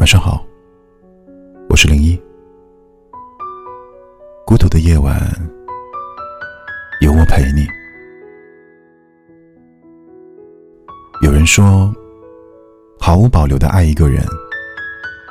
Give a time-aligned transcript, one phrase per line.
[0.00, 0.42] 晚上好，
[1.68, 2.18] 我是零一。
[4.46, 5.14] 孤独的夜晚，
[7.02, 7.66] 有我陪你。
[11.20, 11.94] 有人说，
[12.98, 14.24] 毫无保留的爱一个人，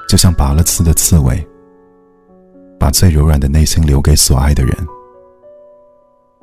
[0.07, 1.43] 就像拔了刺的刺猬，
[2.79, 4.71] 把最柔软的内心留给所爱的人。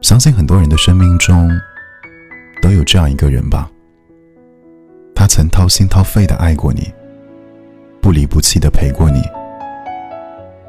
[0.01, 1.49] 相信很多人的生命中，
[2.61, 3.71] 都有这样一个人吧。
[5.15, 6.93] 他曾掏心掏肺的爱过你。
[8.07, 9.21] 不离不弃的陪过你，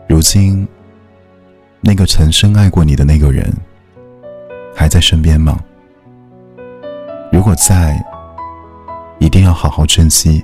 [0.10, 0.68] 如今，
[1.82, 3.54] 那个曾深爱过你的那个人，
[4.76, 5.60] 还在身边吗？
[7.32, 8.04] 如果在，
[9.20, 10.44] 一定要好好珍惜，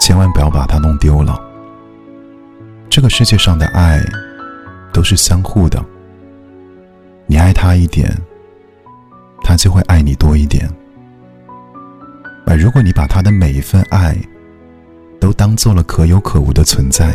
[0.00, 1.38] 千万不要把他弄丢了。
[2.88, 4.00] 这个世界上的爱，
[4.90, 5.84] 都是相互的。
[7.26, 8.10] 你爱他一点，
[9.42, 10.66] 他就会爱你多一点。
[12.46, 14.16] 而如果你把他的每一份爱，
[15.20, 17.14] 都当做了可有可无的存在，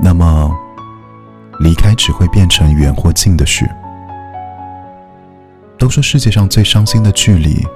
[0.00, 0.50] 那么
[1.58, 3.68] 离开只会变成远或近的事。
[5.78, 7.66] 都说世界上最伤心的距离，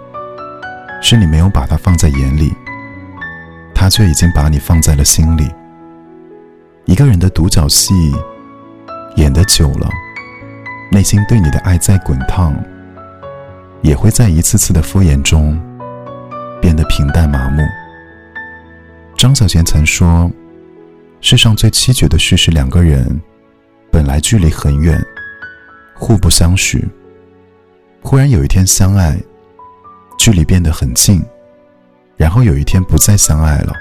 [1.01, 2.53] 是你没有把它放在眼里，
[3.75, 5.51] 他却已经把你放在了心里。
[6.85, 7.95] 一个人的独角戏
[9.17, 9.89] 演得久了，
[10.93, 12.55] 内心对你的爱在滚烫，
[13.81, 15.59] 也会在一次次的敷衍中
[16.61, 17.63] 变得平淡麻木。
[19.17, 20.31] 张小娴曾说
[21.23, 23.21] ：“世上最凄绝的事是两个人
[23.91, 25.03] 本来距离很远，
[25.95, 26.87] 互不相识，
[28.03, 29.19] 忽然有一天相爱，
[30.19, 31.25] 距离变得很近，
[32.17, 33.73] 然后有一天不再相爱了。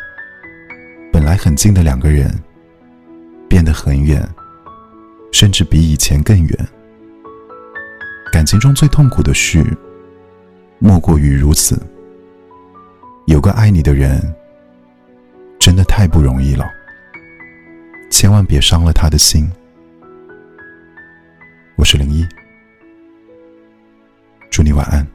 [1.11, 2.31] 本来很近的两个人，
[3.49, 4.25] 变得很远，
[5.31, 6.67] 甚至比以前更远。
[8.31, 9.65] 感情中最痛苦的事，
[10.79, 11.77] 莫过于如此。
[13.25, 14.21] 有个爱你的人。”
[15.63, 16.69] 真的太不容易了，
[18.11, 19.49] 千万别伤了他的心。
[21.77, 22.27] 我是零一，
[24.51, 25.12] 祝你晚安。